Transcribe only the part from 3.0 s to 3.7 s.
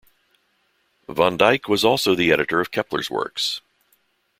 works.